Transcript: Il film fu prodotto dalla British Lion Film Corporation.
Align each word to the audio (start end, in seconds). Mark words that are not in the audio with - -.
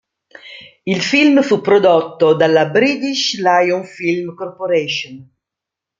Il 0.83 0.99
film 0.99 1.43
fu 1.43 1.61
prodotto 1.61 2.33
dalla 2.33 2.67
British 2.71 3.37
Lion 3.39 3.85
Film 3.85 4.33
Corporation. 4.33 5.31